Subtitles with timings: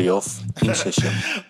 [0.00, 1.12] Charlie Off in session.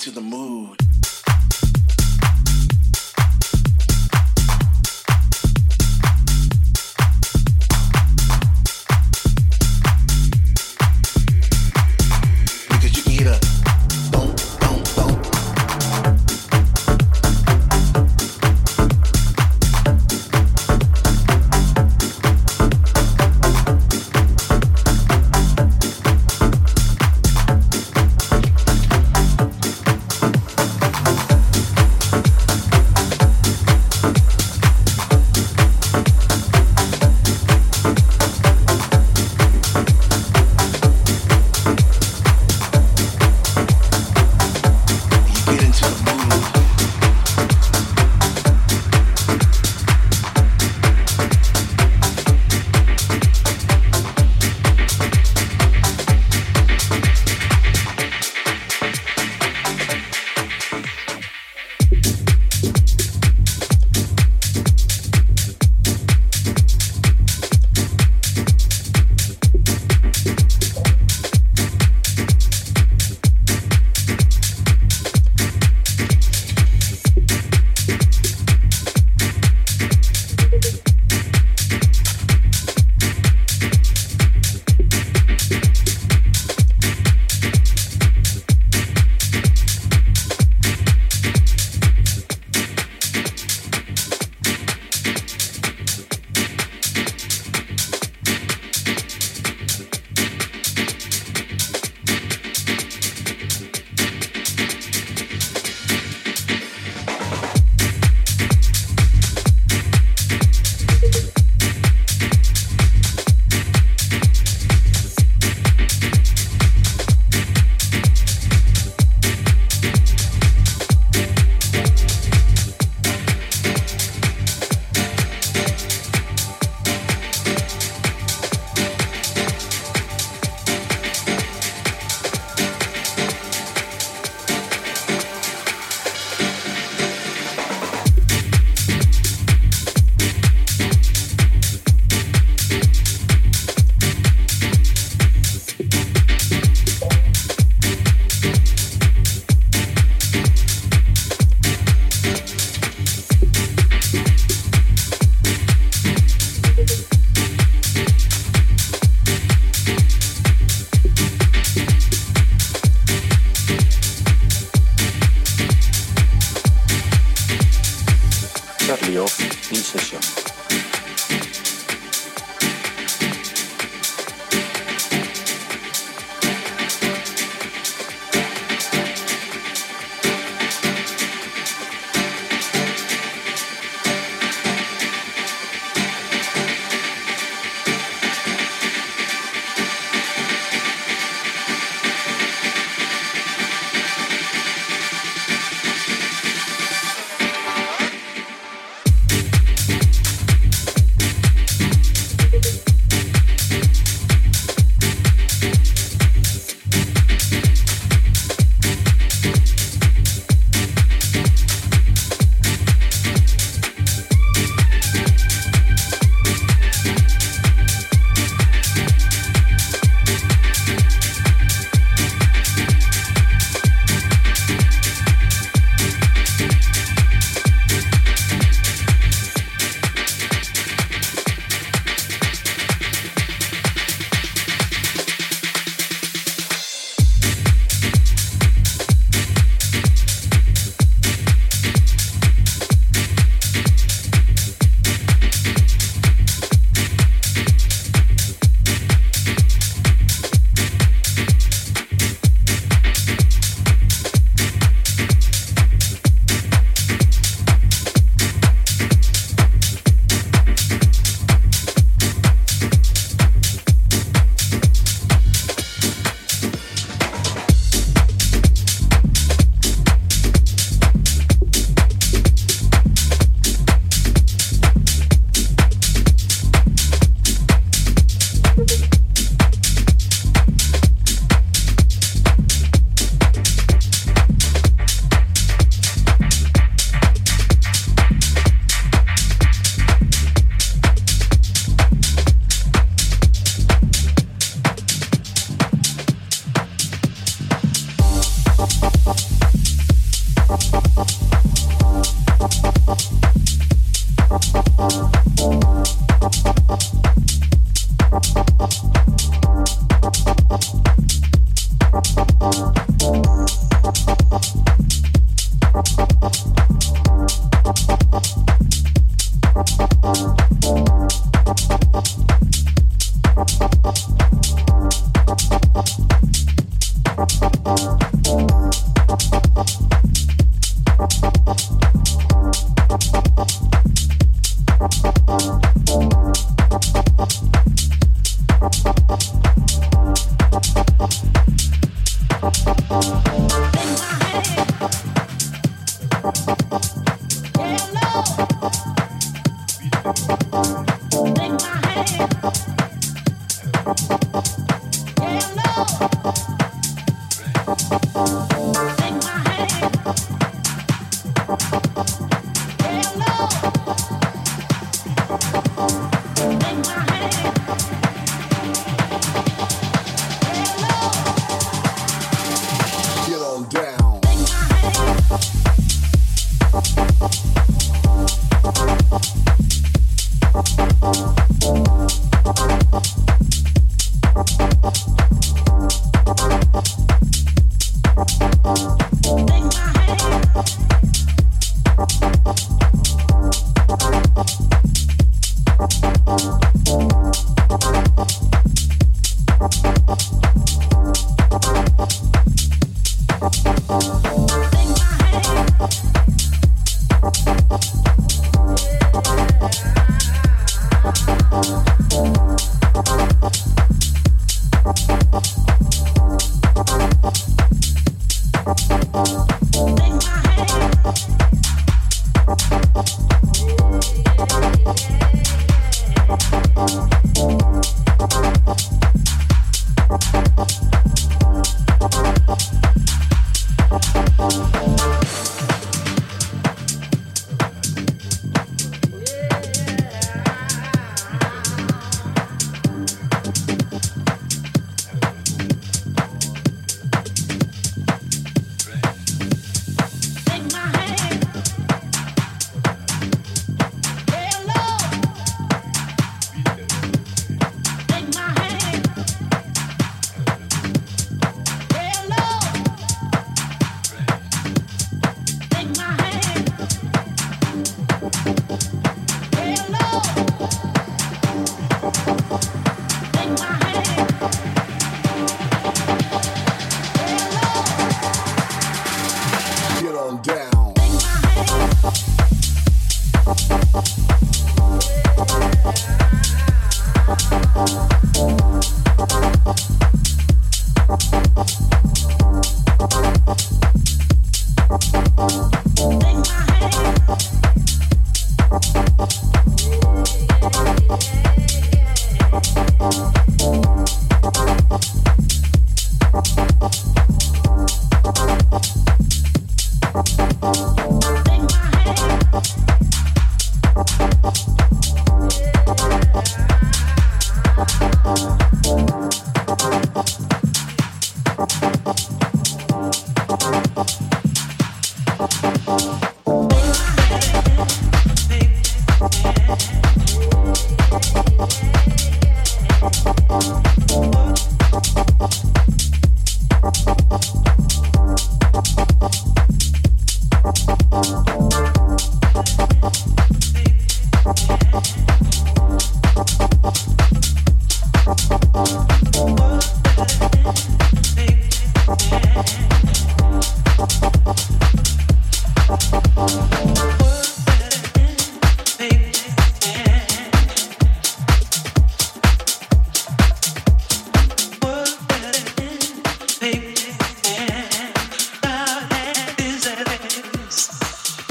[0.00, 0.89] into the mood.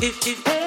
[0.02, 0.59] If, if,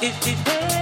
[0.00, 0.77] House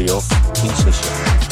[0.00, 0.22] 理由，
[0.64, 1.49] 因此是。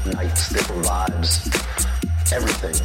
[0.07, 1.49] nights, different vibes.
[2.31, 2.75] everything.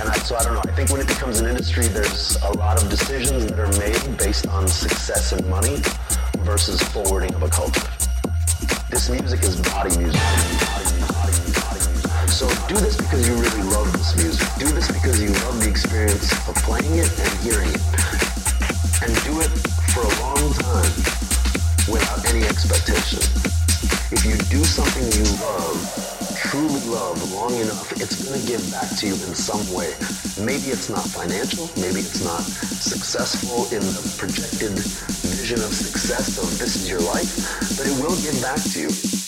[0.00, 0.62] And I, so I don't know.
[0.64, 4.18] I think when it becomes an industry, there's a lot of decisions that are made
[4.18, 5.78] based on success and money
[6.40, 7.88] versus forwarding of a culture.
[8.90, 10.20] This music is body music.
[12.28, 14.48] So do this because you really love this music.
[14.58, 17.82] Do this because you love the experience of playing it and hearing it.
[19.02, 19.52] And do it
[19.92, 20.92] for a long time
[21.88, 23.20] without any expectation.
[24.12, 26.19] If you do something you love,
[26.50, 29.94] truly love long enough, it's going to give back to you in some way.
[30.44, 34.72] Maybe it's not financial, maybe it's not successful in the projected
[35.30, 39.19] vision of success of this is your life, but it will give back to you.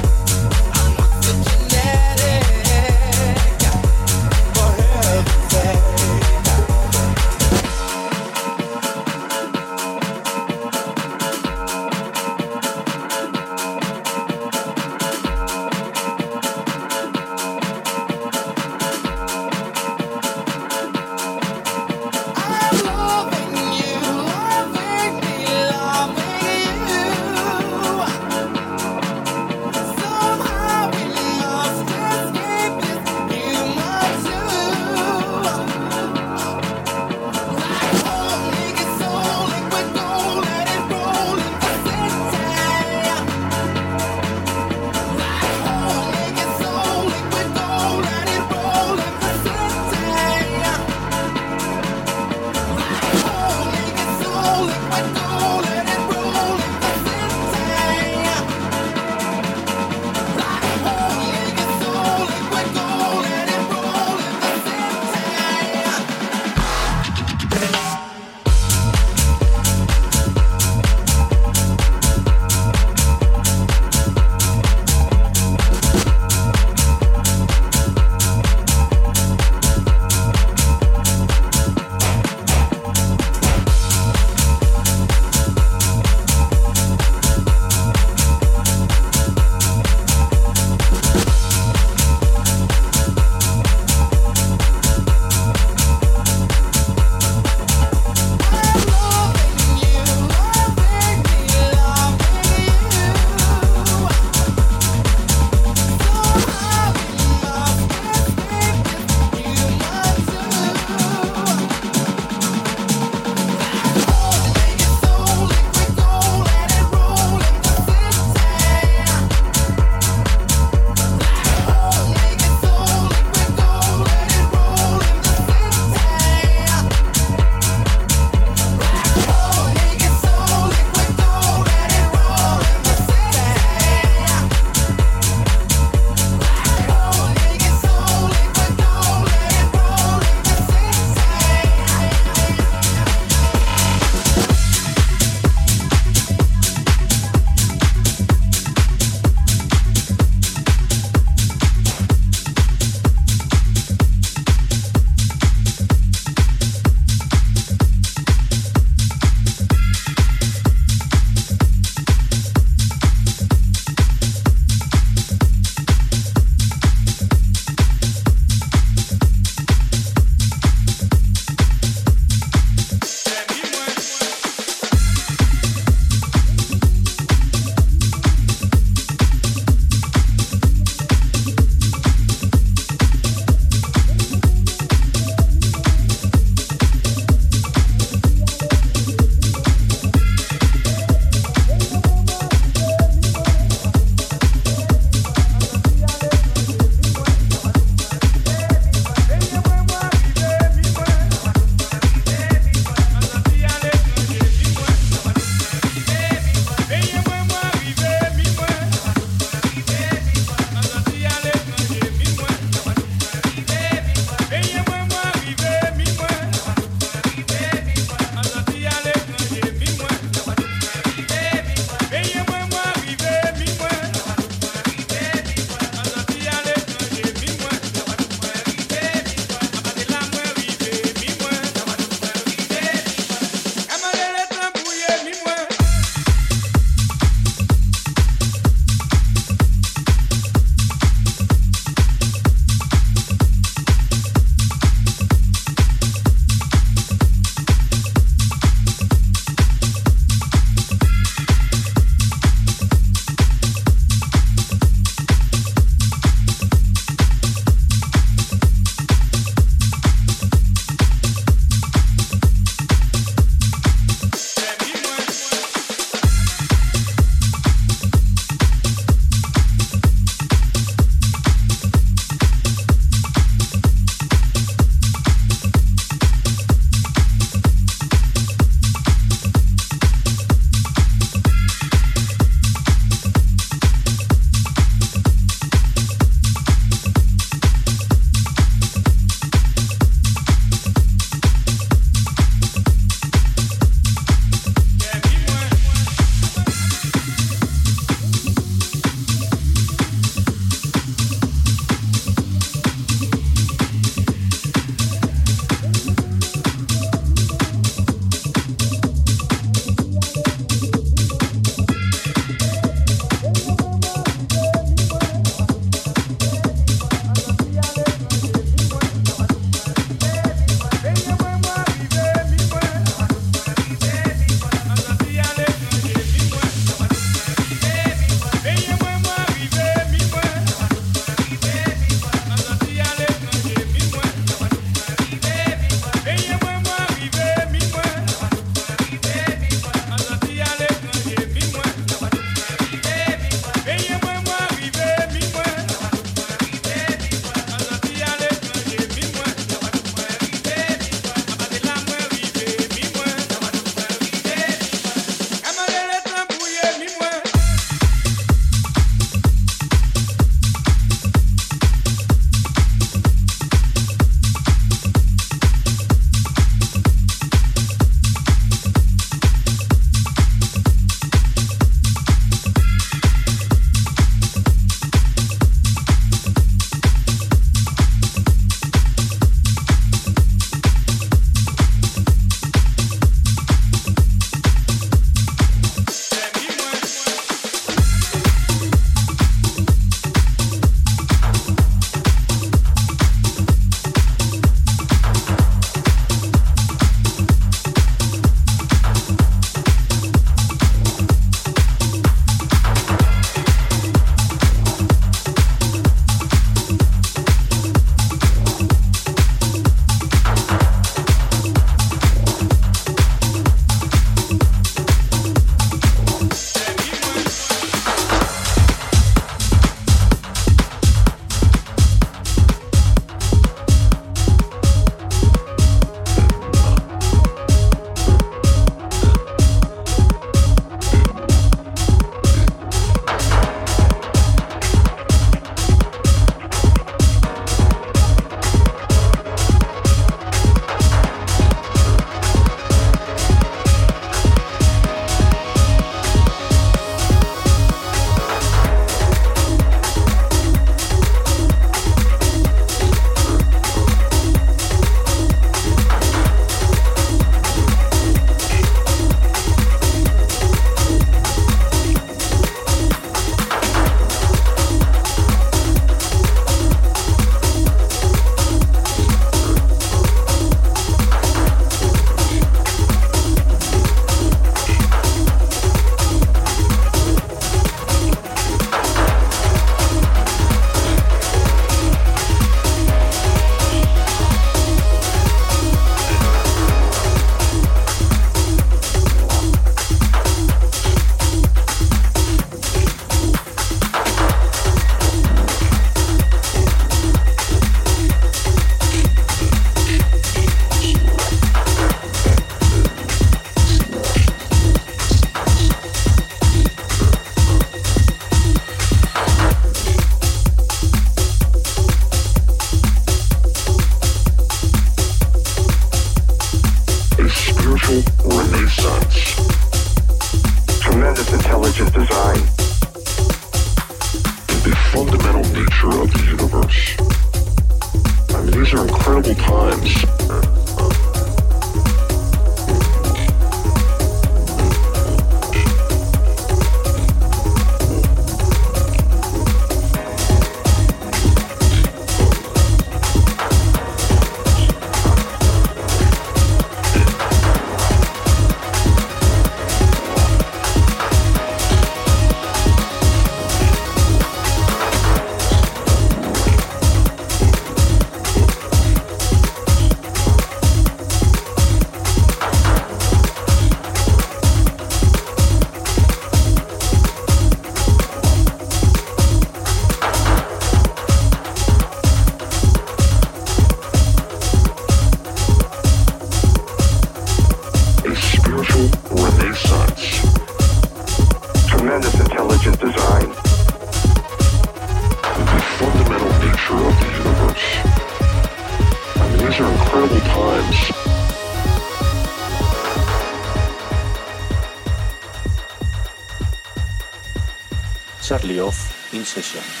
[599.53, 600.00] 谢谢。